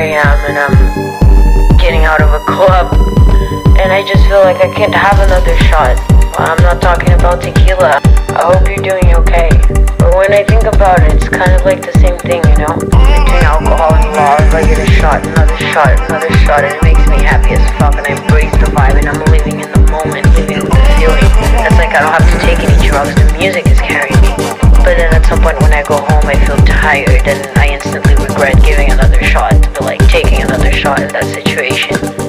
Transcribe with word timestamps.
when 0.00 0.56
I'm 0.56 0.72
getting 1.76 2.08
out 2.08 2.24
of 2.24 2.32
a 2.32 2.40
club 2.48 2.88
and 3.76 3.92
I 3.92 4.00
just 4.00 4.24
feel 4.32 4.40
like 4.40 4.56
I 4.56 4.72
can't 4.72 4.96
have 4.96 5.20
another 5.20 5.52
shot. 5.68 5.92
I'm 6.40 6.56
not 6.64 6.80
talking 6.80 7.12
about 7.12 7.44
tequila. 7.44 8.00
I 8.32 8.48
hope 8.48 8.64
you're 8.64 8.80
doing 8.80 9.12
okay. 9.20 9.52
But 10.00 10.16
when 10.16 10.32
I 10.32 10.40
think 10.48 10.64
about 10.64 11.04
it, 11.04 11.20
it's 11.20 11.28
kind 11.28 11.52
of 11.52 11.68
like 11.68 11.84
the 11.84 11.92
same 12.00 12.16
thing, 12.16 12.40
you 12.48 12.64
know? 12.64 12.80
Between 12.80 13.44
alcohol 13.44 13.92
and 13.92 14.08
love, 14.16 14.40
I 14.56 14.64
get 14.64 14.80
a 14.80 14.88
shot, 14.88 15.20
another 15.20 15.60
shot, 15.68 15.92
another 16.08 16.32
shot, 16.48 16.64
and 16.64 16.72
it 16.72 16.80
makes 16.80 17.04
me 17.04 17.20
happy 17.20 17.52
as 17.52 17.64
fuck, 17.76 17.92
and 18.00 18.08
I 18.08 18.16
embrace 18.16 18.56
the 18.56 18.72
vibe, 18.72 18.96
and 18.96 19.04
I'm 19.04 19.20
living 19.28 19.60
in 19.60 19.68
the 19.68 19.84
moment, 19.92 20.24
living 20.32 20.64
with 20.64 20.72
the 20.72 20.84
feeling. 20.96 21.28
It's 21.60 21.76
like 21.76 21.92
I 21.92 22.00
don't 22.00 22.16
have 22.16 22.24
to 22.24 22.38
take 22.40 22.64
any 22.64 22.72
drugs, 22.88 23.12
the 23.12 23.28
music 23.36 23.68
is 23.68 23.76
carrying 23.84 24.16
me. 24.24 24.32
But 24.80 24.96
then 24.96 25.12
at 25.12 25.28
some 25.28 25.44
point 25.44 25.60
when 25.60 25.76
I 25.76 25.84
go 25.84 26.00
home, 26.00 26.24
I 26.24 26.40
feel 26.48 26.56
tired, 26.64 27.20
and 27.28 27.36
I 27.60 27.76
instantly 27.76 28.16
regret 28.16 28.56
giving 28.64 28.88
another 28.88 29.20
shot, 29.20 29.39
that 31.12 31.24
situation. 31.24 32.19